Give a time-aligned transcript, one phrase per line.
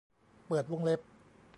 [0.47, 0.99] เปิดวงเล็บ